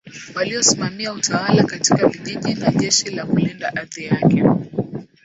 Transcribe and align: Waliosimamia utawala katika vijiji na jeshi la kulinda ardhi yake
Waliosimamia 0.35 1.13
utawala 1.13 1.63
katika 1.63 2.07
vijiji 2.07 2.53
na 2.53 2.71
jeshi 2.71 3.09
la 3.09 3.25
kulinda 3.25 3.75
ardhi 3.75 4.05
yake 4.05 4.43